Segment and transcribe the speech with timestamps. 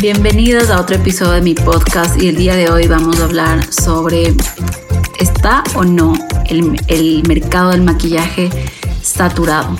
[0.00, 3.72] Bienvenidos a otro episodio de mi podcast y el día de hoy vamos a hablar
[3.72, 4.34] sobre
[5.18, 6.12] ¿está o no
[6.46, 8.50] el, el mercado del maquillaje
[9.02, 9.76] saturado?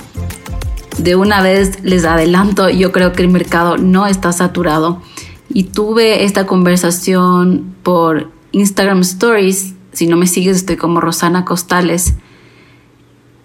[0.97, 5.01] De una vez les adelanto, yo creo que el mercado no está saturado
[5.49, 9.73] y tuve esta conversación por Instagram Stories.
[9.93, 12.15] Si no me sigues, estoy como Rosana Costales.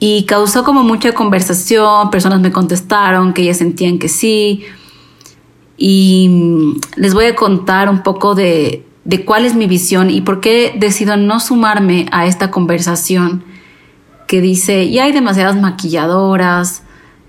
[0.01, 4.65] Y causó como mucha conversación, personas me contestaron que ellas sentían que sí,
[5.83, 8.85] y les voy a contar un poco de,
[9.25, 13.43] cuál es mi visión y por qué decido no sumarme a esta conversación
[14.27, 16.83] que dice, ya hay demasiadas maquilladoras,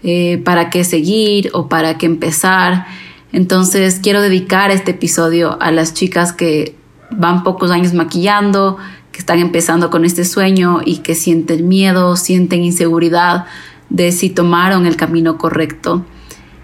[0.03, 2.87] eh, ¿para qué seguir o para qué empezar?
[3.31, 6.75] Entonces quiero dedicar este episodio a las chicas que
[7.09, 8.77] van pocos años maquillando,
[9.11, 13.45] que están empezando con este sueño y que sienten miedo, sienten inseguridad
[13.89, 16.05] de si tomaron el camino correcto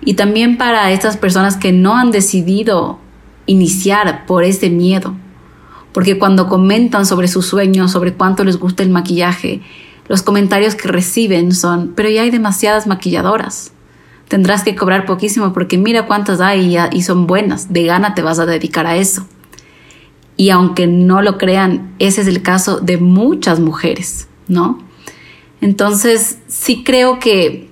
[0.02, 3.00] y también para estas personas que no han decidido
[3.46, 5.16] iniciar por ese miedo.
[5.92, 9.62] Porque cuando comentan sobre sus sueños, sobre cuánto les gusta el maquillaje,
[10.08, 13.74] los comentarios que reciben son, pero ya hay demasiadas maquilladoras.
[14.28, 17.74] Tendrás que cobrar poquísimo porque mira cuántas hay y, son buenas.
[17.74, 19.26] De gana te vas a dedicar a eso.
[20.38, 24.80] Y aunque no lo crean, ese es el caso de muchas mujeres, ¿no?
[25.60, 27.70] Entonces, sí creo que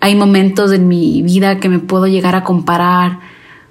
[0.00, 3.20] hay momentos en mi vida que me puedo llegar a comparar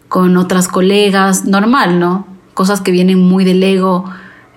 [0.08, 2.28] con otras colegas, normal, ¿no?
[2.56, 4.06] Cosas que vienen muy del ego,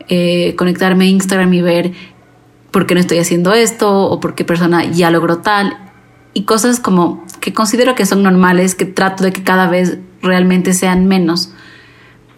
[0.08, 1.92] eh, conectarme a Instagram y ver
[2.70, 5.76] por qué no estoy haciendo esto o por qué persona ya logró tal.
[6.34, 10.72] Y cosas como que considero que son normales, que trato de que cada vez realmente
[10.72, 11.52] sean menos.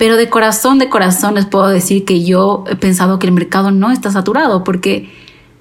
[0.04, 3.70] Pero de corazón, de corazón les puedo decir que yo he pensado que el mercado
[3.70, 5.10] no está saturado porque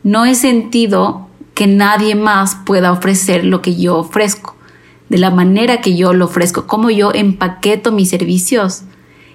[0.03, 4.57] no he sentido que nadie más pueda ofrecer lo que yo ofrezco,
[5.07, 8.81] de la manera que yo lo ofrezco, cómo yo empaqueto mis servicios.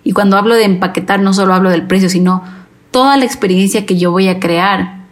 [0.04, 2.42] Y cuando hablo de empaquetar no solo hablo del precio, sino
[2.90, 5.06] toda la experiencia que yo voy a crear.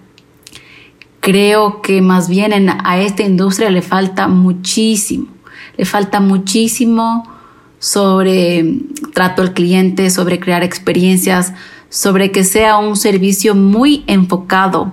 [1.21, 5.28] Creo que más bien a esta industria le falta muchísimo,
[5.78, 7.34] le falta muchísimo
[7.87, 8.81] sobre
[9.15, 11.53] trato al cliente, sobre crear experiencias,
[11.89, 14.93] sobre que sea un servicio muy enfocado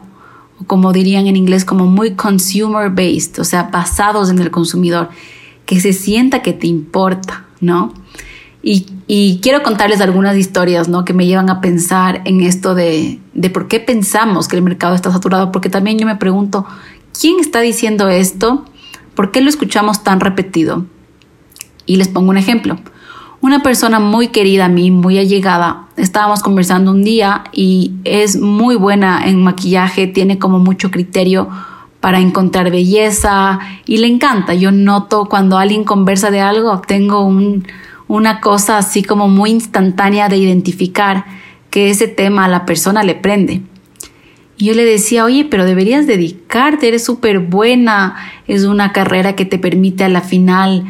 [0.68, 5.09] como dirían en inglés, como muy consumer based, o sea, basados en el consumidor,
[5.66, 7.94] que se sienta que te importa, ¿no?
[8.62, 11.03] Y, quiero contarles algunas historias, ¿no?
[11.03, 14.96] Que me llevan a pensar en esto de, de por qué pensamos que el mercado
[14.96, 16.66] está saturado, porque también yo me pregunto,
[17.20, 18.64] ¿quién está diciendo esto?
[19.16, 20.86] ¿Por qué lo escuchamos tan repetido?
[21.86, 22.78] Y les pongo un ejemplo
[23.44, 25.88] una persona muy querida a mí, muy allegada.
[25.98, 31.50] Estábamos conversando un día y es muy buena en maquillaje, tiene como mucho criterio
[32.00, 34.54] para encontrar belleza y le encanta.
[34.54, 37.30] Yo noto cuando alguien conversa de algo, tengo
[38.08, 41.26] una cosa así como muy instantánea de identificar
[41.70, 43.62] que ese tema a la persona le prende.
[44.58, 48.16] Y yo le decía, oye, pero deberías dedicarte, eres súper buena,
[48.48, 50.86] es una carrera que te permite a la final,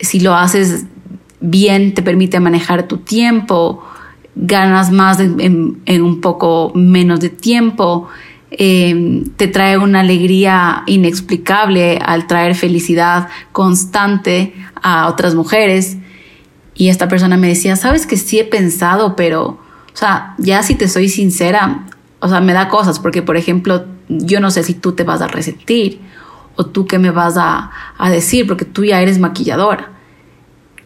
[0.00, 0.86] si lo haces
[1.40, 3.82] bien, te permite manejar tu tiempo,
[4.34, 8.08] ganas más en, un poco menos de tiempo,
[8.50, 15.96] eh, te trae una alegría inexplicable al traer felicidad constante a otras mujeres.
[16.74, 20.76] Y esta persona me decía, sabes que sí he pensado, pero, o sea, ya si
[20.76, 21.86] te soy sincera,
[22.20, 25.20] o sea, me da cosas, porque por ejemplo, yo no sé si tú te vas
[25.20, 26.00] a resentir
[26.58, 29.92] o tú qué me vas a, a decir, porque tú ya eres maquilladora.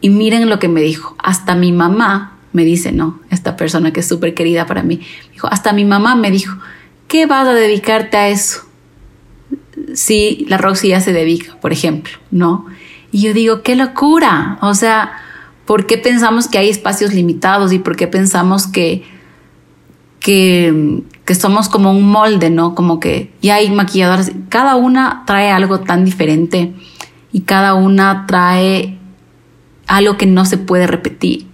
[0.03, 1.17] Y miren lo que me dijo.
[1.19, 5.01] Hasta mi mamá me dice, no, esta persona que es súper querida para mí,
[5.33, 6.59] dijo, hasta mi mamá me dijo,
[7.09, 8.67] ¿qué vas a dedicarte a eso?
[9.95, 12.67] Si la Roxy ya se dedica, por ejemplo, ¿no?
[13.11, 14.59] Y yo digo, qué locura.
[14.61, 15.13] O sea,
[15.65, 19.05] ¿por qué pensamos que hay espacios limitados y por qué pensamos que,
[20.21, 22.75] que, que somos como un molde, ¿no?
[22.75, 24.33] Como que ya hay maquilladoras.
[24.49, 26.75] Cada una trae algo tan diferente
[27.33, 28.99] y cada una trae
[29.87, 31.47] algo que no se puede repetir.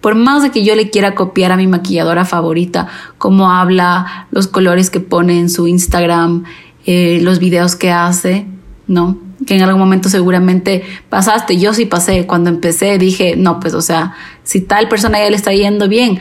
[0.00, 2.86] Por más de que yo le quiera copiar a mi maquilladora favorita,
[3.18, 6.44] cómo habla, los colores que pone en su Instagram,
[6.84, 8.46] eh, los videos que hace,
[8.86, 9.18] ¿no?
[9.46, 11.58] Que en algún momento seguramente pasaste.
[11.58, 12.26] Yo sí pasé.
[12.26, 14.14] Cuando empecé dije, no, pues, o sea,
[14.44, 16.20] si tal persona ya le está yendo bien,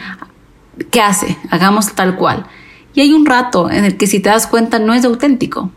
[0.90, 1.38] ¿qué hace?
[1.52, 2.48] Hagamos tal cual.
[2.96, 5.70] Y hay un rato en el que si te das cuenta no es auténtico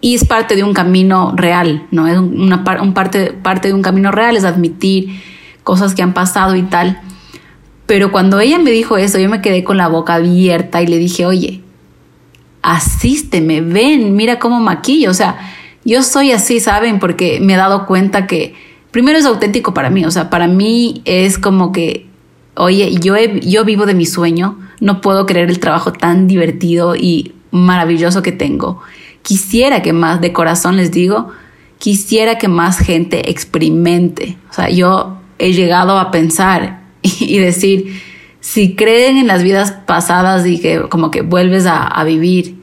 [0.00, 2.06] y es parte de un camino real, ¿no?
[2.06, 5.20] Es una un parte, parte de un camino real, es admitir
[5.64, 7.00] cosas que han pasado y tal.
[7.86, 10.98] Pero cuando ella me dijo eso, yo me quedé con la boca abierta y le
[10.98, 11.62] dije, oye,
[12.62, 15.10] asísteme, ven, mira cómo maquillo.
[15.10, 15.38] O sea,
[15.84, 16.98] yo soy así, ¿saben?
[16.98, 18.54] Porque me he dado cuenta que
[18.90, 22.06] primero es auténtico para mí, o sea, para mí es como que,
[22.54, 27.32] oye, yo, yo vivo de mi sueño, no puedo creer el trabajo tan divertido y
[27.50, 28.80] maravilloso que tengo.
[29.22, 31.30] Quisiera que más, de corazón les digo,
[31.78, 34.36] quisiera que más gente experimente.
[34.50, 38.00] O sea, yo he llegado a pensar y, decir,
[38.40, 42.56] si creen en las vidas pasadas y que como que vuelves a, a vivir,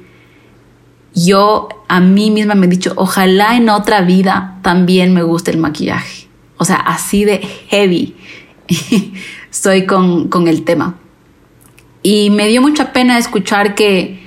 [1.14, 5.58] yo a mí misma me he dicho, ojalá en otra vida también me guste el
[5.58, 6.28] maquillaje.
[6.58, 8.16] O sea, así de heavy
[9.52, 11.01] estoy con, con el tema.
[12.04, 14.20] Y me dio mucha pena escuchar que,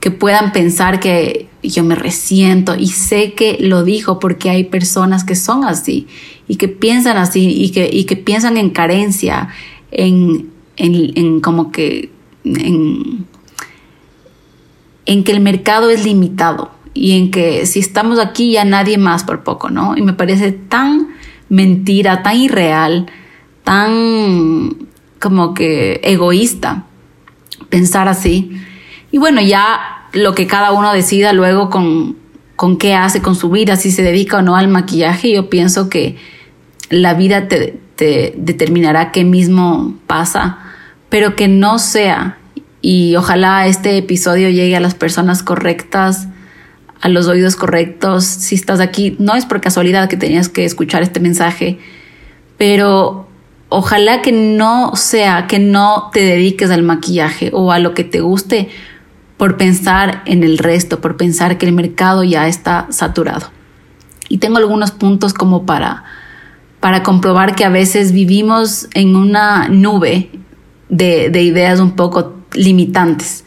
[0.00, 5.24] que puedan pensar que yo me resiento y sé que lo dijo porque hay personas
[5.24, 6.06] que son así
[6.46, 9.48] y que piensan así y que, y que piensan en carencia,
[9.90, 12.10] en, en, en como que
[12.44, 13.26] en,
[15.06, 19.24] en que el mercado es limitado y en que si estamos aquí ya nadie más
[19.24, 19.96] por poco, ¿no?
[19.96, 21.08] Y me parece tan
[21.48, 23.06] mentira, tan irreal,
[23.64, 24.76] tan
[25.18, 26.86] como que egoísta
[27.68, 28.60] pensar así.
[29.10, 32.16] Y bueno, ya lo que cada uno decida luego con,
[32.56, 35.88] con qué hace con su vida, si se dedica o no al maquillaje, yo pienso
[35.88, 36.16] que
[36.90, 40.58] la vida te, te determinará qué mismo pasa,
[41.08, 42.38] pero que no sea
[42.88, 46.28] y ojalá este episodio llegue a las personas correctas,
[47.00, 48.24] a los oídos correctos.
[48.24, 51.80] Si estás aquí, no es por casualidad que tenías que escuchar este mensaje,
[52.58, 53.25] pero
[53.68, 58.20] ojalá que no sea que no te dediques al maquillaje o a lo que te
[58.20, 58.68] guste
[59.36, 63.50] por pensar en el resto, por pensar que el mercado ya está saturado.
[64.28, 66.04] Y tengo algunos puntos como para,
[66.80, 70.30] para comprobar que a veces vivimos en una nube
[70.88, 73.44] de, de ideas un poco limitantes.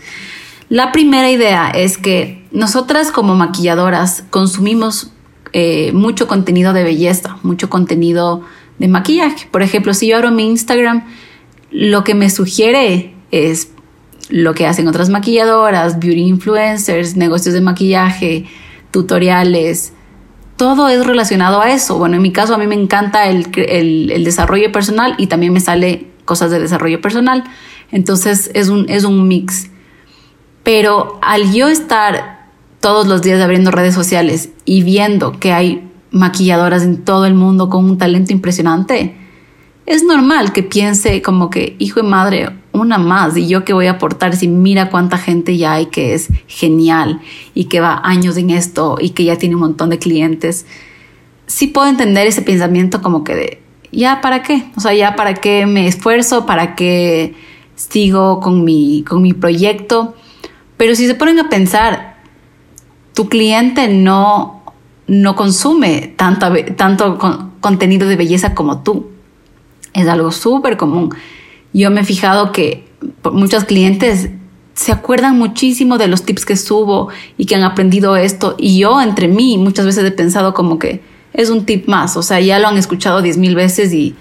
[0.70, 5.12] La primera idea es que nosotras como maquilladoras consumimos
[5.52, 8.44] eh, mucho contenido de belleza, mucho contenido
[8.80, 9.48] de maquillaje.
[9.52, 11.06] Por ejemplo, si yo abro mi Instagram,
[11.72, 13.70] lo que me sugiere es
[14.30, 18.46] lo que hacen otras maquilladoras, beauty influencers, negocios de maquillaje,
[18.92, 19.94] tutoriales.
[20.56, 21.98] Todo es relacionado a eso.
[21.98, 25.60] Bueno, en mi caso a mí me encanta el, el desarrollo personal y también me
[25.60, 27.44] sale cosas de desarrollo personal.
[27.92, 29.70] Entonces es un, es un mix.
[30.64, 32.48] Pero al yo estar
[32.80, 37.70] todos los días abriendo redes sociales y viendo que hay maquilladoras en todo el mundo
[37.70, 39.16] con un talento impresionante,
[39.86, 43.88] es normal que piense como que, hijo de madre, una más, y yo qué voy
[43.88, 47.22] a aportar si mira cuánta gente ya hay que es genial
[47.56, 50.66] y que va años en esto y que ya tiene un montón de clientes.
[51.48, 55.34] Sí puedo entender ese pensamiento como que de, ya para qué, o sea, ya para
[55.34, 57.34] qué me esfuerzo, para qué
[57.76, 60.16] sigo con mi, con mi proyecto.
[60.78, 62.18] Pero si se ponen a pensar,
[63.14, 64.59] tu cliente no,
[65.10, 67.18] no consume tanto, tanto
[67.60, 69.08] contenido de belleza como tú.
[69.94, 71.14] Es algo súper común.
[71.74, 72.88] Yo me he fijado que
[73.32, 74.30] muchos clientes
[74.76, 78.56] se acuerdan muchísimo de los tips que subo y que han aprendido esto.
[78.58, 81.02] Y yo entre mí muchas veces he pensado como que
[81.34, 82.16] es un tip más.
[82.16, 84.16] O sea, ya lo han escuchado diez mil veces y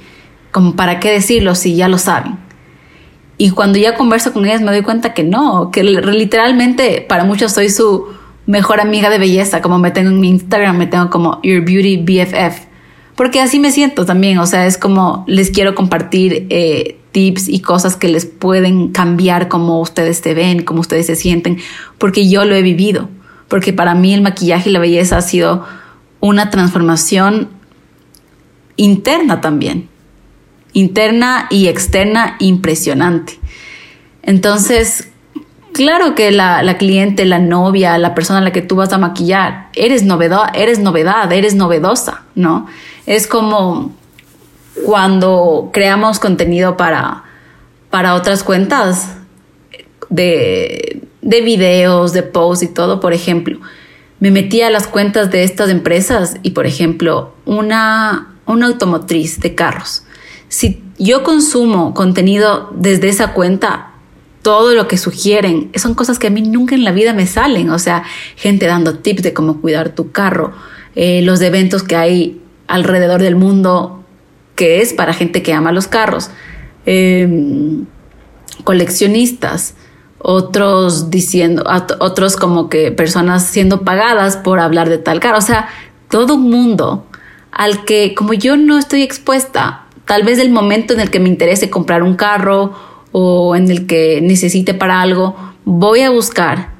[0.50, 2.38] como para qué decirlo si ya lo saben.
[3.36, 7.52] Y cuando ya converso con ellas me doy cuenta que no, que literalmente para muchos
[7.52, 8.06] soy su
[8.48, 11.98] mejor amiga de belleza, como me tengo en mi Instagram, me tengo como Your Beauty
[11.98, 12.66] BFF,
[13.14, 17.60] porque así me siento también, o sea, es como les quiero compartir eh, tips y
[17.60, 21.58] cosas que les pueden cambiar como ustedes se ven, como ustedes se sienten,
[21.98, 23.10] porque yo lo he vivido,
[23.48, 25.66] porque para mí el maquillaje y la belleza ha sido
[26.20, 27.50] una transformación
[28.76, 29.90] interna también.
[30.72, 33.38] Interna y externa impresionante.
[34.22, 35.07] Entonces,
[35.78, 39.68] claro que la, cliente, la novia, la persona a la que tú vas a maquillar,
[39.74, 42.66] eres novedad, eres novedad, eres novedosa, ¿no?
[43.06, 43.94] Es como
[44.84, 47.22] cuando creamos contenido para,
[47.90, 49.18] para otras cuentas
[50.08, 53.60] de, de videos, de posts y todo, por ejemplo.
[54.18, 59.54] Me metí a las cuentas de estas empresas y, por ejemplo, una, una automotriz de
[59.54, 60.02] carros
[60.48, 63.87] si yo consumo contenido desde esa cuenta,
[64.48, 67.68] todo lo que sugieren son cosas que a mí nunca en la vida me salen.
[67.68, 70.54] O sea, gente dando tips de cómo cuidar tu carro,
[70.96, 74.02] eh, los eventos que hay alrededor del mundo
[74.54, 76.30] que es para gente que ama los carros,
[76.86, 77.84] em,
[78.64, 79.74] coleccionistas,
[80.16, 81.62] otros diciendo,
[81.98, 85.36] otros como que personas siendo pagadas por hablar de tal carro.
[85.36, 85.68] O sea,
[86.08, 87.06] todo un mundo
[87.50, 91.28] al que como yo no estoy expuesta Tal vez el momento en el que me
[91.28, 92.72] interese comprar un carro
[93.12, 96.72] o en el que necesite para algo, voy a buscar.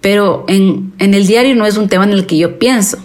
[0.00, 2.98] Pero en, el diario no es un tema en el que yo pienso.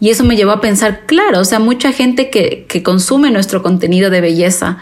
[0.00, 3.62] Y eso me llevó a pensar, claro, o sea, mucha gente que, que consume nuestro
[3.62, 4.78] contenido de belleza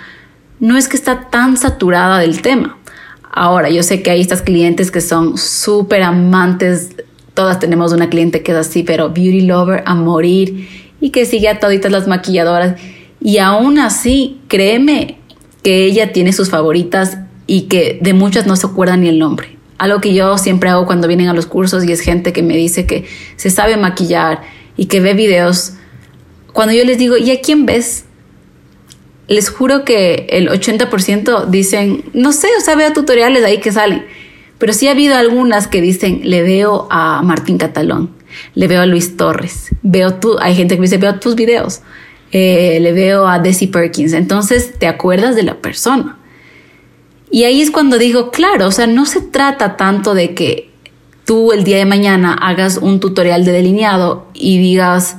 [0.58, 2.78] no es que está tan saturada del tema.
[3.30, 6.90] Ahora, yo sé que hay estas clientes que son súper amantes,
[7.34, 10.68] todas tenemos una cliente que es así, pero beauty lover a morir
[11.00, 12.80] y que sigue a toditas las maquilladoras.
[13.20, 15.18] Y aún así, créeme
[15.62, 19.56] que ella tiene sus favoritas y que de muchas no se acuerdan ni el nombre.
[19.78, 22.56] Algo que yo siempre hago cuando vienen a los cursos y es gente que me
[22.56, 23.04] dice que
[23.36, 24.42] se sabe maquillar
[24.76, 25.74] y que ve videos.
[26.52, 28.04] Cuando yo les digo, ¿y a quién ves?
[29.28, 34.04] Les juro que el 80% dicen, no sé, o sea, veo tutoriales ahí que salen.
[34.58, 38.10] Pero sí ha habido algunas que dicen, le veo a Martín Catalón,
[38.54, 41.80] le veo a Luis Torres, veo tú, hay gente que me dice, veo tus videos,
[42.32, 44.12] eh, le veo a Desi Perkins.
[44.12, 46.18] Entonces te acuerdas de la persona.
[47.30, 50.70] Y ahí es cuando digo, claro, o sea, no se trata tanto de que
[51.24, 55.16] tú el día de mañana hagas un tutorial de delineado y digas,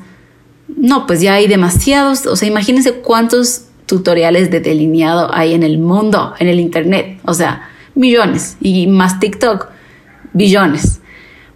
[0.67, 5.77] no, pues ya hay demasiados, o sea, imagínense cuántos tutoriales de delineado hay en el
[5.77, 9.67] mundo, en el Internet, o sea, millones y más TikTok,
[10.34, 11.00] billones.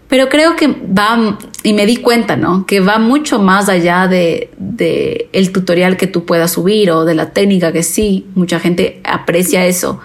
[0.07, 2.65] Pero creo que va, y me di cuenta, ¿no?
[2.65, 7.13] Que va mucho más allá de, de el tutorial que tú puedas subir o de
[7.13, 9.99] la técnica, que sí, mucha gente aprecia eso.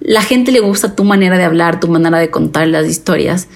[0.00, 3.48] La gente le gusta tu manera de hablar, tu manera de contar las historias.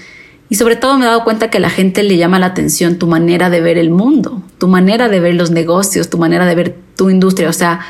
[0.48, 3.06] Y sobre todo me he dado cuenta que la gente le llama la atención tu
[3.06, 6.76] manera de ver el mundo, tu manera de ver los negocios, tu manera de ver
[6.96, 7.48] tu industria.
[7.48, 7.80] O sea,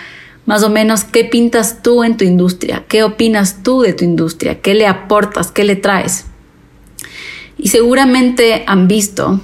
[0.44, 4.60] más o menos qué pintas tú en tu industria, qué opinas tú de tu industria,
[4.60, 6.26] qué le aportas, qué le traes.
[7.62, 9.40] Y seguramente han visto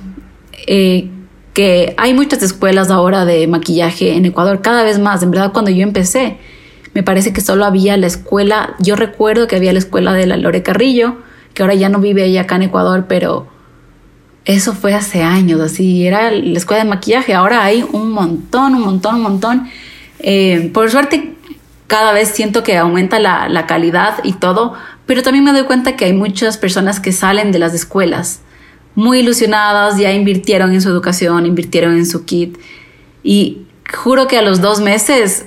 [0.66, 1.10] eh,
[1.52, 5.22] que hay muchas escuelas ahora de maquillaje en Ecuador, cada vez más.
[5.22, 6.38] En verdad, cuando yo empecé,
[6.94, 10.38] me parece que solo había la escuela, yo recuerdo que había la escuela de la
[10.38, 11.16] Lore Carrillo,
[11.52, 13.48] que ahora ya no vive ella acá en Ecuador, pero
[14.46, 17.34] eso fue hace años, así era la escuela de maquillaje.
[17.34, 19.68] Ahora hay un montón, un montón, un montón.
[20.20, 21.34] Eh, por suerte,
[21.86, 24.74] cada vez siento que aumenta la, la calidad y todo,
[25.06, 28.40] pero también me doy cuenta que hay muchas personas que salen de las escuelas
[28.94, 32.58] muy ilusionadas, ya invirtieron en su educación, invirtieron en su kit
[33.22, 33.62] y
[33.94, 35.46] juro que a los dos meses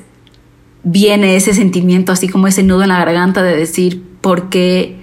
[0.84, 5.00] viene ese sentimiento, así como ese nudo en la garganta de decir, ¿por qué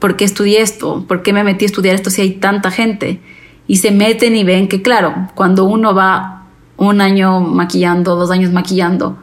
[0.00, 1.04] ¿por qué estudié esto?
[1.06, 3.20] ¿Por qué me metí a estudiar esto si hay tanta gente?
[3.68, 8.50] Y se meten y ven que, claro, cuando uno va un año maquillando, dos años
[8.50, 9.18] maquillando,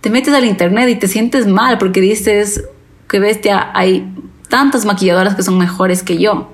[0.00, 2.64] te metes al internet y te sientes mal porque dices,
[3.08, 4.12] qué bestia, hay
[4.48, 6.50] tantas maquilladoras que son mejores que yo.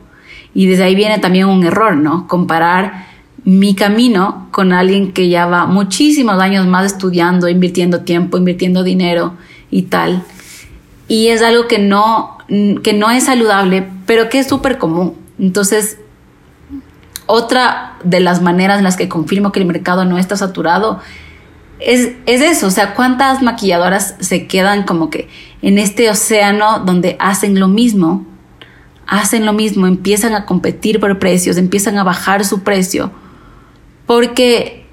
[0.54, 2.28] Y desde ahí viene también un error, ¿no?
[2.28, 3.06] Comparar
[3.44, 9.34] mi camino con alguien que ya va muchísimos años más estudiando, invirtiendo tiempo, invirtiendo dinero
[9.70, 10.22] y tal.
[11.08, 12.38] Y es algo que no,
[12.82, 15.14] que no es saludable, pero que es súper común.
[15.38, 15.98] Entonces,
[17.26, 21.00] otra de las maneras en las que confirmo que el mercado no está saturado
[21.86, 25.28] es, es, eso, o sea, cuántas maquilladoras se quedan como que
[25.62, 28.26] en este océano donde hacen lo mismo,
[29.06, 33.10] hacen lo mismo, empiezan a competir por precios, empiezan a bajar su precio,
[34.06, 34.86] porque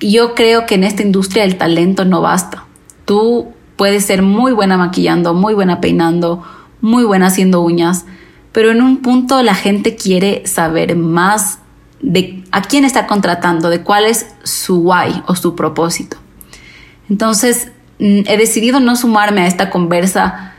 [0.00, 2.64] yo creo que en esta industria el talento no basta.
[3.04, 6.42] Tú puedes ser muy buena maquillando, muy buena peinando,
[6.80, 8.04] muy buena haciendo uñas,
[8.52, 11.60] pero en un punto la gente quiere saber más
[12.00, 16.16] de a quién está contratando, de cuál es su why o su propósito.
[17.08, 20.54] Entonces, mm, he decidido no sumarme a esta conversa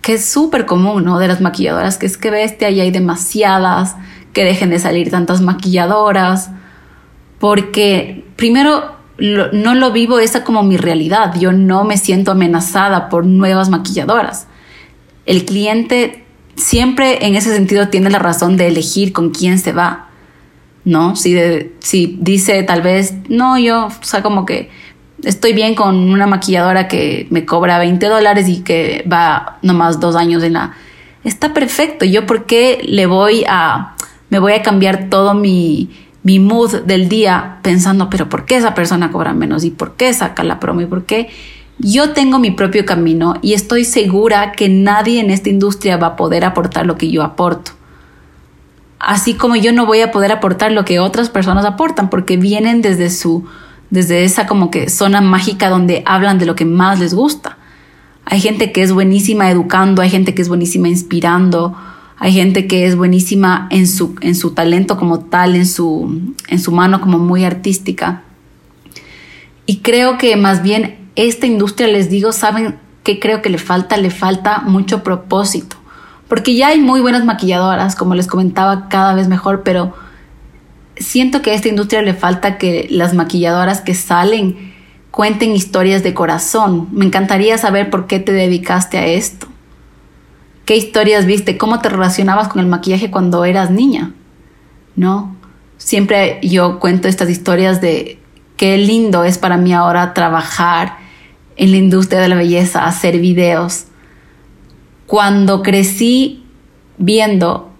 [0.00, 1.18] que es súper común, ¿no?
[1.18, 3.96] De las maquilladoras, que es que bestia y hay demasiadas,
[4.32, 6.50] que dejen de salir tantas maquilladoras,
[7.38, 13.26] porque primero no lo vivo esa como mi realidad, yo no me siento amenazada por
[13.26, 14.46] nuevas maquilladoras
[15.26, 16.24] el cliente
[16.56, 20.10] siempre en ese sentido tiene la razón de elegir con quién se va,
[20.84, 21.16] ¿no?
[21.16, 21.36] Si,
[21.80, 24.70] si dice tal vez, no, yo, o sea, como que
[25.22, 30.16] estoy bien con una maquilladora que me cobra 20 dólares y que va nomás dos
[30.16, 30.74] años en la...
[31.24, 33.94] Está perfecto, yo por qué le voy a...
[34.30, 35.90] me voy a cambiar todo mi,
[36.22, 39.64] mi mood del día pensando, pero ¿por qué esa persona cobra menos?
[39.64, 40.80] ¿Y por qué saca la promo?
[40.80, 41.30] ¿Y por qué?
[41.78, 46.16] Yo tengo mi propio camino y estoy segura que nadie en esta industria va a
[46.16, 47.72] poder aportar lo que yo aporto.
[49.02, 52.82] Así como yo no voy a poder aportar lo que otras personas aportan porque vienen
[52.82, 53.44] desde su
[53.90, 57.58] desde esa como que zona mágica donde hablan de lo que más les gusta.
[58.24, 61.76] Hay gente que es buenísima educando, hay gente que es buenísima inspirando,
[62.16, 66.60] hay gente que es buenísima en su, en su talento como tal, en su, en
[66.60, 68.22] su mano como muy artística.
[69.66, 73.96] Y creo que más bien esta industria, les digo, saben que creo que le falta,
[73.96, 75.76] le falta mucho propósito.
[76.32, 79.92] Porque ya hay muy buenas maquilladoras, como les comentaba, cada vez mejor, pero
[80.96, 84.72] siento que a esta industria le falta que las maquilladoras que salen
[85.10, 86.88] cuenten historias de corazón.
[86.90, 89.46] Me encantaría saber por qué te dedicaste a esto.
[90.64, 91.58] ¿Qué historias viste?
[91.58, 94.14] ¿Cómo te relacionabas con el maquillaje cuando eras niña?
[94.96, 95.36] ¿No?
[95.76, 98.18] Siempre yo cuento estas historias de
[98.56, 100.96] qué lindo es para mí ahora trabajar
[101.56, 103.88] en la industria de la belleza, hacer videos.
[105.12, 106.42] Cuando crecí
[106.96, 107.70] viendo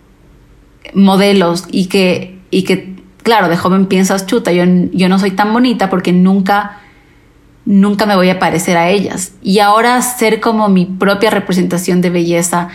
[0.92, 5.50] modelos y que, y que claro, de joven piensas, chuta, yo, yo no soy tan
[5.50, 6.80] bonita porque nunca,
[7.64, 9.32] nunca me voy a parecer a ellas.
[9.42, 12.68] Y ahora ser como mi propia representación de belleza,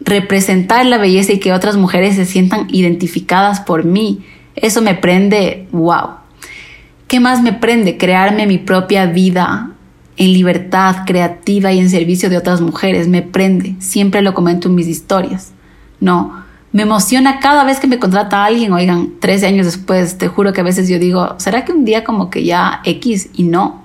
[0.00, 4.24] representar la belleza y que otras mujeres se sientan identificadas por mí,
[4.56, 6.16] eso me prende, wow.
[7.06, 7.98] ¿Qué más me prende?
[7.98, 9.71] Crearme mi propia vida
[10.16, 13.08] en libertad, creativa y en servicio de otras mujeres.
[13.08, 13.76] Me prende.
[13.78, 15.52] Siempre lo comento en mis historias.
[16.00, 16.42] No,
[16.72, 20.62] me emociona cada vez que me contrata alguien, oigan, 13 años después, te juro que
[20.62, 23.84] a veces yo digo, ¿será que un día como que ya X y no?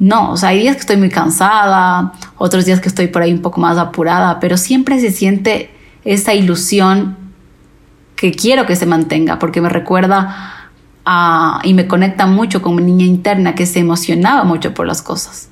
[0.00, 3.32] No, o sea, hay días que estoy muy cansada, otros días que estoy por ahí
[3.32, 5.70] un poco más apurada, pero siempre se siente
[6.04, 7.16] esa ilusión
[8.16, 10.57] que quiero que se mantenga, porque me recuerda
[11.10, 15.00] a, y me conecta mucho con mi niña interna que se emocionaba mucho por las
[15.00, 15.48] cosas.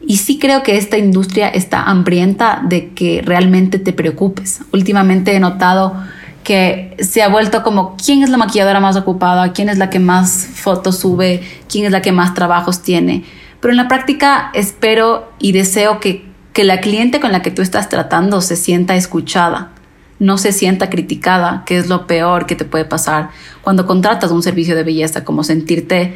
[0.00, 4.62] Y sí creo que esta industria está hambrienta de que realmente te preocupes.
[4.72, 5.94] Últimamente he notado
[6.42, 9.98] que se ha vuelto como quién es la maquilladora más ocupada, quién es la que
[9.98, 13.24] más fotos sube, quién es la que más trabajos tiene.
[13.60, 17.60] Pero en la práctica espero y deseo que, que la cliente con la que tú
[17.60, 19.72] estás tratando se sienta escuchada,
[20.18, 23.30] no se sienta criticada, que es lo peor que te puede pasar
[23.62, 26.14] cuando contratas un servicio de belleza, como sentirte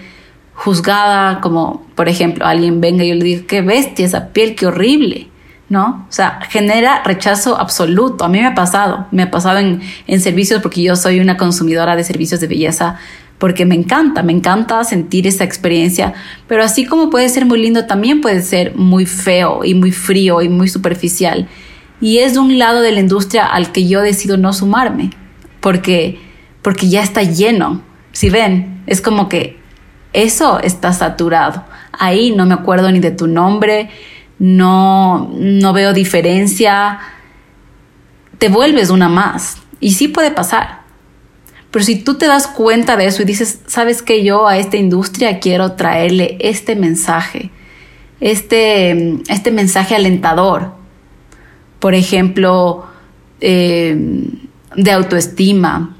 [0.54, 4.66] juzgada, como por ejemplo alguien venga y yo le digo, qué bestia esa piel, qué
[4.66, 5.28] horrible,
[5.68, 6.06] ¿no?
[6.08, 8.24] O sea, genera rechazo absoluto.
[8.24, 11.36] A mí me ha pasado, me ha pasado en, en servicios porque yo soy una
[11.36, 12.98] consumidora de servicios de belleza
[13.38, 16.14] porque me encanta, me encanta sentir esa experiencia,
[16.46, 20.42] pero así como puede ser muy lindo, también puede ser muy feo y muy frío
[20.42, 21.48] y muy superficial.
[22.02, 25.10] Y es de un lado de la industria al que yo decido no sumarme,
[25.60, 26.20] porque,
[26.60, 27.80] porque ya está lleno.
[28.10, 29.56] Si ven, es como que
[30.12, 31.64] eso está saturado.
[31.92, 33.88] Ahí no me acuerdo ni de tu nombre,
[34.40, 36.98] no, no veo diferencia.
[38.38, 39.58] Te vuelves una más.
[39.78, 40.82] Y sí puede pasar.
[41.70, 44.76] Pero si tú te das cuenta de eso y dices, sabes que yo a esta
[44.76, 47.52] industria quiero traerle este mensaje,
[48.18, 50.81] este, este mensaje alentador,
[51.82, 52.84] por ejemplo,
[53.40, 53.96] eh,
[54.76, 55.96] de autoestima,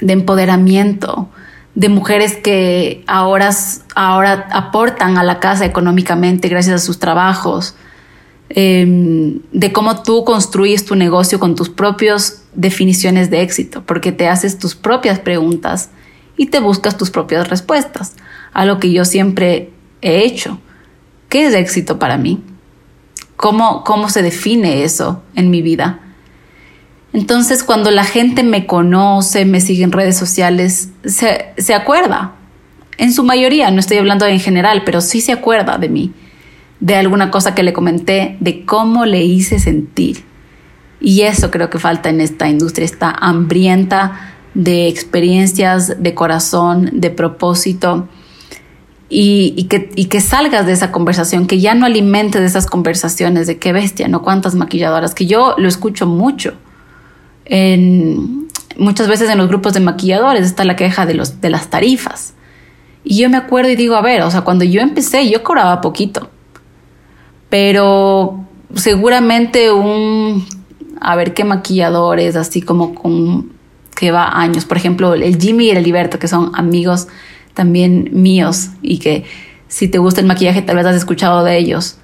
[0.00, 1.28] de empoderamiento,
[1.74, 3.50] de mujeres que ahora,
[3.96, 7.74] ahora aportan a la casa económicamente gracias a sus trabajos,
[8.50, 14.28] em, de cómo tú construyes tu negocio con tus propias definiciones de éxito, porque te
[14.28, 15.90] haces tus propias preguntas
[16.36, 18.14] y te buscas tus propias respuestas,
[18.52, 20.60] a lo que yo siempre he hecho.
[21.28, 22.44] ¿Qué es éxito para mí?
[23.36, 26.00] ¿Cómo, cómo se define eso en mi vida?
[27.16, 32.32] Entonces, cuando la gente me conoce, me sigue en redes sociales, se, acuerda.
[32.98, 36.12] En su mayoría, no estoy hablando en general, pero sí se acuerda de mí,
[36.80, 40.24] de alguna cosa que le comenté, de cómo le hice sentir.
[41.00, 47.08] Y eso creo que falta en esta industria, está hambrienta de experiencias, de corazón, de
[47.08, 48.08] propósito.
[49.08, 53.72] Y, que, salgas de esa conversación, que ya no alimentes de esas conversaciones de qué
[53.72, 56.54] bestia, no cuántas maquilladoras, que yo lo escucho mucho.
[57.44, 62.34] En, muchas veces en los grupos de maquilladores está la queja de, los, las tarifas.
[63.04, 65.80] Y yo me acuerdo y digo, a ver, o sea, cuando yo empecé yo cobraba
[65.80, 66.28] poquito,
[67.48, 70.44] pero seguramente un,
[71.00, 73.54] a ver qué maquilladores, así como con
[73.94, 77.08] que va años, por ejemplo, el Jimmy y el Liberto, que son amigos
[77.56, 79.24] también míos y que
[79.66, 81.98] si te gusta el maquillaje tal vez has escuchado de ellos,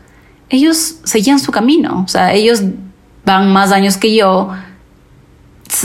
[0.49, 2.63] ellos seguían su camino, o sea, ellos
[3.25, 4.51] van más años que yo,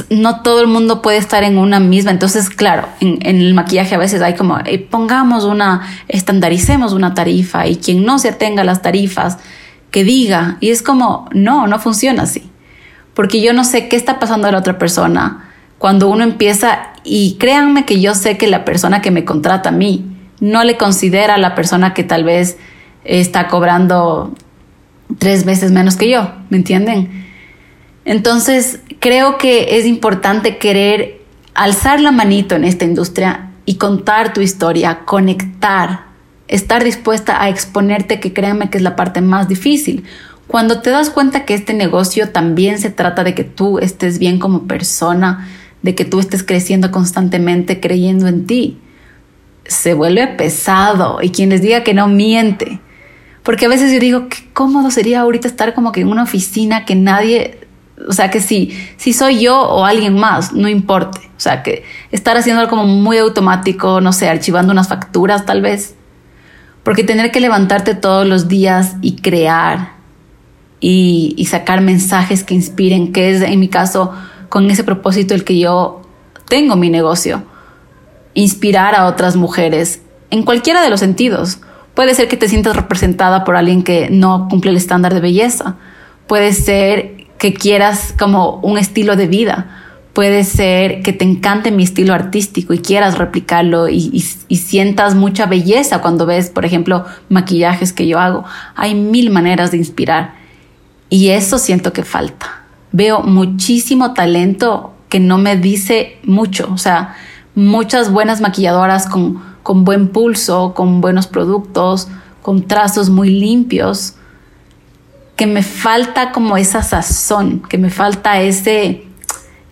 [0.10, 2.12] no todo el mundo puede estar en una misma.
[2.12, 4.58] Entonces, claro, en, el maquillaje a veces hay como,
[4.90, 9.38] pongamos una, estandaricemos una tarifa y quien no se atenga a las tarifas,
[9.92, 10.58] que diga.
[10.60, 12.52] Y es como, no, no funciona así.
[13.14, 17.38] Porque yo no sé qué está pasando a la otra persona cuando uno empieza, y
[17.39, 20.06] créanme que yo sé que la persona que me contrata a mí
[20.41, 22.58] no le considera a la persona que tal vez
[23.06, 24.36] está cobrando
[25.17, 27.26] tres veces menos que yo, ¿me entienden?
[28.04, 31.22] Entonces, creo que es importante querer
[31.54, 36.08] alzar la manito en esta industria y contar tu historia, conectar,
[36.48, 40.04] estar dispuesta a exponerte, que créanme que es la parte más difícil.
[40.48, 44.39] Cuando te das cuenta que este negocio también se trata de que tú estés bien
[44.39, 45.48] como persona,
[45.82, 48.78] de que tú estés creciendo constantemente creyendo en ti.
[49.66, 52.80] Se vuelve pesado y quien les diga que no miente.
[53.44, 56.86] Porque a veces yo digo, qué cómodo sería ahorita estar como que en una oficina
[56.86, 57.60] que nadie,
[58.08, 61.20] o sea, que si, si soy yo o alguien más, no importe.
[61.38, 65.96] O sea, que estar haciendo como muy automático, no sé, archivando unas facturas tal vez.
[66.84, 69.96] Porque tener que levantarte todos los días y crear
[70.80, 74.13] y sacar mensajes que inspiren, que es en mi caso
[74.50, 76.02] con ese propósito el que yo
[76.48, 77.44] tengo mi negocio.
[78.34, 81.60] Inspirar a otras mujeres en cualquiera de los sentidos.
[81.94, 85.76] Puede ser que te sientas representada por alguien que no cumple el estándar de belleza.
[86.28, 89.84] Puede ser que quieras como un estilo de vida.
[90.14, 95.46] Puede ser que te encante mi estilo artístico y quieras replicarlo y, y, sientas mucha
[95.46, 98.44] belleza cuando ves, por ejemplo, maquillajes que yo hago.
[98.76, 100.34] Hay mil maneras de inspirar
[101.10, 102.57] y eso siento que falta
[102.98, 106.70] veo muchísimo talento que no me dice mucho.
[106.74, 107.16] O sea,
[107.54, 112.08] muchas buenas maquilladoras con, con buen pulso, con buenos productos,
[112.42, 114.16] con trazos muy limpios,
[115.36, 119.04] que me falta como esa sazón, que me falta ese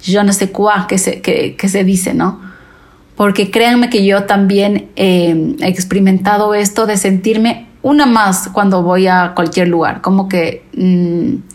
[0.03, 2.39] yo no sé cuá que se, que, se dice, ¿no?
[3.15, 9.07] Porque créanme que yo también eh, he experimentado esto de sentirme una más cuando voy
[9.07, 11.54] a cualquier lugar, como que mm,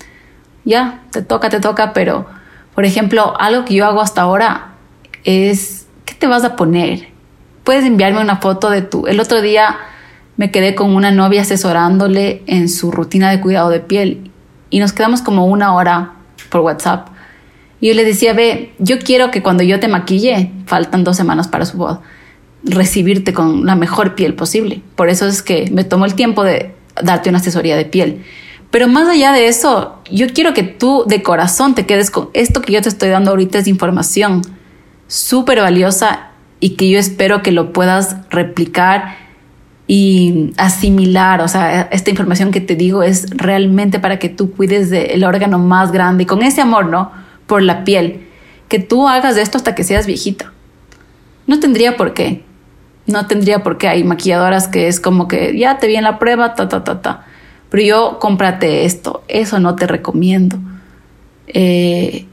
[0.70, 2.26] ya, te toca, te toca, pero,
[2.74, 4.72] por ejemplo, algo que yo hago hasta ahora
[5.24, 7.08] es, ¿qué te vas a poner?
[7.64, 9.06] Puedes enviarme una foto de tu...
[9.06, 9.76] El otro día
[10.36, 14.30] me quedé con una novia asesorándole en su rutina de cuidado de piel
[14.70, 16.14] y nos quedamos como una hora
[16.48, 17.08] por WhatsApp.
[17.80, 21.48] Y yo le decía, ve, yo quiero que cuando yo te maquille, faltan dos semanas
[21.48, 22.00] para su boda,
[22.62, 24.82] recibirte con la mejor piel posible.
[24.96, 28.24] Por eso es que me tomo el tiempo de darte una asesoría de piel.
[28.70, 32.62] Pero más allá de eso, yo quiero que tú de corazón te quedes con esto
[32.62, 34.42] que yo te estoy dando ahorita es información
[35.08, 36.30] súper valiosa
[36.60, 39.16] y que yo espero que lo puedas replicar
[39.88, 41.40] y asimilar.
[41.40, 45.58] O sea, esta información que te digo es realmente para que tú cuides del órgano
[45.58, 47.10] más grande y con ese amor, ¿no?
[47.48, 48.28] Por la piel.
[48.68, 50.52] Que tú hagas esto hasta que seas viejita.
[51.48, 52.44] No tendría por qué.
[53.06, 53.88] No tendría por qué.
[53.88, 57.02] Hay maquilladoras que es como que ya te vi en la prueba, ta, ta, ta,
[57.02, 57.26] ta
[57.70, 60.58] pero yo cómprate esto, eso no te recomiendo.
[61.46, 62.26] Eh,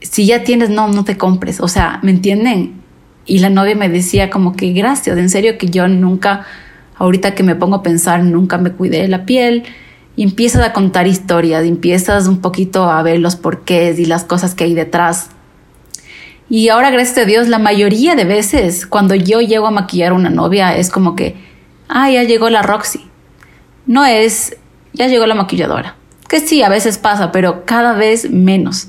[0.00, 2.80] si ya tienes, no, no te compres, o sea, ¿me entienden?
[3.26, 6.46] Y la novia me decía como que gracias, en serio que yo nunca,
[6.96, 9.64] ahorita que me pongo a pensar, nunca me cuidé la piel.
[10.16, 14.54] Y empiezas a contar historias, empiezas un poquito a ver los porqués y las cosas
[14.54, 15.30] que hay detrás.
[16.48, 20.14] Y ahora, gracias a Dios, la mayoría de veces cuando yo llego a maquillar a
[20.16, 21.36] una novia es como que,
[21.88, 23.06] ah, ya llegó la Roxy.
[23.86, 24.56] No es,
[25.00, 25.96] ya llegó la maquilladora.
[26.28, 28.88] Que sí, a veces pasa, pero cada vez menos,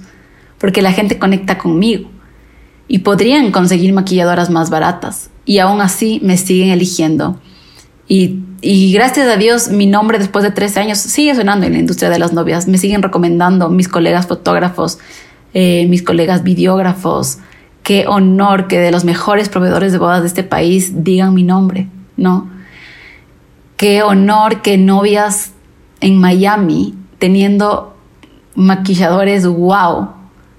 [0.59, 2.09] porque la gente conecta conmigo.
[2.87, 7.39] Y podrían conseguir maquilladoras más baratas, y aún así me siguen eligiendo.
[8.07, 12.09] Y, gracias a Dios, mi nombre después de 13 años sigue sonando en la industria
[12.09, 12.67] de las novias.
[12.67, 14.99] Me siguen recomendando mis colegas fotógrafos,
[15.53, 17.37] eh, mis colegas videógrafos.
[17.83, 21.87] Qué honor que de los mejores proveedores de bodas de este país digan mi nombre,
[22.17, 22.49] ¿no?
[23.77, 25.53] Qué honor que novias
[26.01, 27.95] en Miami, teniendo
[28.55, 30.09] maquilladores wow,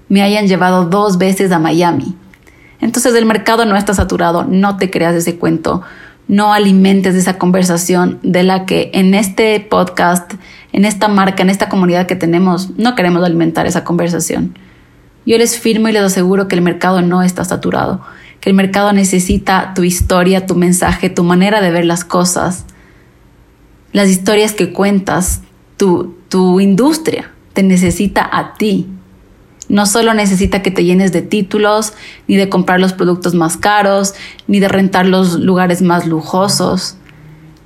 [0.09, 2.15] me hayan llevado dos veces a Miami.
[2.81, 5.83] Entonces el mercado no está saturado, no te creas ese cuento,
[6.27, 10.33] no alimentes esa conversación de la que en este podcast,
[10.71, 14.57] en esta marca, en esta comunidad que tenemos, no queremos alimentar esa conversación.
[15.25, 18.01] Yo les firmo y les aseguro que el mercado no está saturado,
[18.39, 22.65] que el mercado necesita tu historia, tu mensaje, tu manera de ver las cosas,
[23.93, 25.41] las historias que cuentas,
[25.77, 28.87] tu, tu industria te necesita a ti.
[29.69, 31.93] No solo necesita que te llenes de títulos,
[32.27, 34.13] ni de comprar los productos más caros,
[34.47, 36.97] ni de rentar los lugares más lujosos.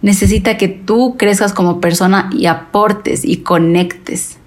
[0.01, 4.37] Necesita que tú crezcas como persona y aportes y conectes.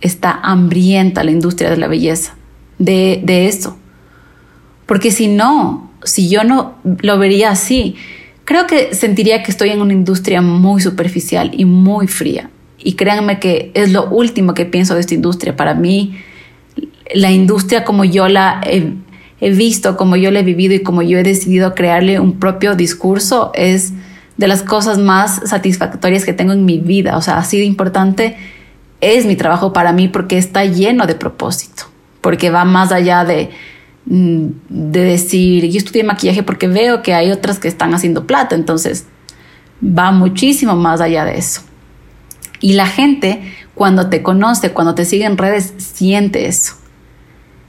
[0.00, 2.34] Está hambrienta la industria de la belleza
[2.78, 3.76] de, de eso.
[4.86, 7.96] Porque si no, si yo no lo vería así,
[8.48, 12.48] creo que sentiría que estoy en una industria muy superficial y muy fría.
[12.78, 15.54] Y créanme que es lo último que pienso de esta industria.
[15.54, 16.16] Para mí,
[17.14, 21.18] la industria como yo la he, visto, como yo la he vivido y como yo
[21.18, 23.92] he decidido crearle un propio discurso es
[24.38, 27.18] de las cosas más satisfactorias que tengo en mi vida.
[27.18, 28.38] O sea, así de importante
[29.02, 31.82] es mi trabajo para mí porque está lleno de propósito,
[32.22, 33.50] porque va más allá de
[34.10, 39.06] de decir, yo estudié maquillaje porque veo que hay otras que están haciendo plata, entonces
[39.82, 41.60] va muchísimo más allá de eso.
[42.60, 43.42] Y la gente
[43.74, 46.74] cuando te conoce, cuando te sigue en redes, siente eso.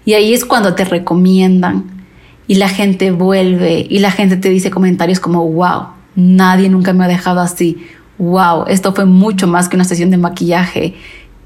[0.05, 2.05] Y ahí es cuando te recomiendan
[2.47, 7.03] y la gente vuelve y la gente te dice comentarios como, wow, nadie nunca me
[7.03, 7.85] ha dejado así,
[8.17, 10.95] wow, esto fue mucho más que una sesión de maquillaje,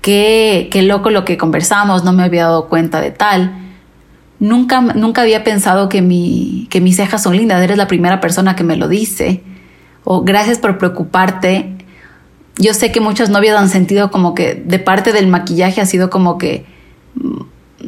[0.01, 3.62] qué, qué loco lo que conversamos, no me había dado cuenta de tal.
[4.39, 8.55] Nunca, nunca había pensado que, mi, que mis cejas son lindas, eres la primera persona
[8.55, 9.41] que me lo dice.
[10.03, 11.73] O gracias por preocuparte.
[12.57, 16.09] Yo sé que muchas novias han sentido como que de parte del maquillaje ha sido
[16.09, 16.65] como que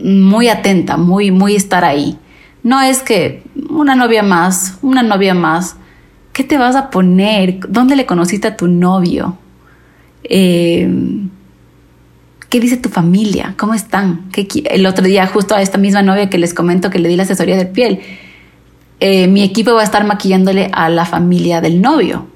[0.01, 2.17] muy atenta, muy, muy estar ahí.
[2.63, 5.77] No es que una novia más, una novia más.
[6.34, 7.60] ¿Qué te vas a poner?
[7.69, 9.38] ¿Dónde le conociste a tu novio?
[10.23, 10.89] Eh,
[12.56, 13.54] ¿Qué dice tu familia?
[13.58, 14.30] ¿Cómo están?
[14.34, 17.24] el otro día, justo a esta misma novia que les comento que le di la
[17.24, 18.00] asesoría de piel,
[19.02, 22.28] eh, mi equipo va a estar maquillándole a la familia del novio,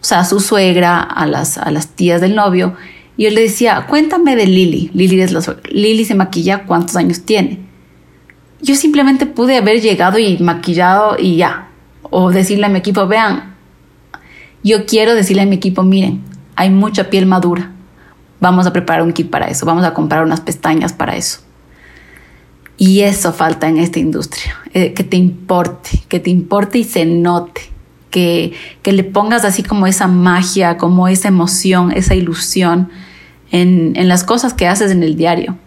[0.00, 2.76] o sea, a su suegra, a las, a las tías del novio.
[3.18, 4.90] Y yo le decía, cuéntame de Lili.
[4.94, 7.58] Lili es la Lili se maquilla, ¿cuántos años tiene?
[8.62, 11.68] Yo simplemente pude haber llegado y maquillado y ya.
[12.04, 13.54] O decirle a mi equipo, vean,
[14.64, 16.22] yo quiero decirle a mi equipo, miren,
[16.56, 17.74] hay mucha piel madura
[18.40, 21.40] Vamos a preparar un kit para eso, vamos a comprar unas pestañas para eso.
[22.76, 27.04] Y eso falta en esta industria, eh, que te importe, que te importe y se
[27.04, 27.60] note,
[28.10, 32.90] que, que le pongas así como esa magia, como esa emoción, esa ilusión
[33.50, 35.58] en, en las cosas que haces en el diario.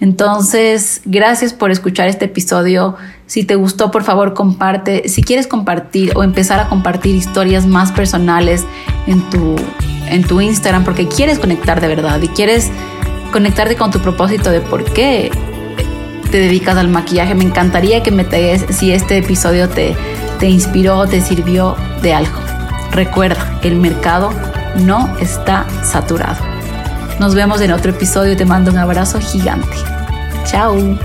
[0.00, 2.96] Entonces, gracias por escuchar este episodio.
[3.30, 5.08] Si te gustó, por favor, comparte.
[5.08, 8.64] Si quieres compartir o empezar a compartir historias más personales
[9.06, 9.54] en tu,
[10.08, 12.72] en tu Instagram porque quieres conectar de verdad y quieres
[13.30, 15.30] conectarte con tu propósito de por qué
[16.32, 17.36] te dedicas al maquillaje.
[17.36, 19.94] Me encantaría que me des si este episodio te,
[20.40, 22.36] te inspiró, te sirvió de algo.
[22.90, 24.32] Recuerda, el mercado
[24.74, 26.44] no está saturado.
[27.20, 28.36] Nos vemos en otro episodio.
[28.36, 29.76] Te mando un abrazo gigante.
[30.46, 30.98] Chao.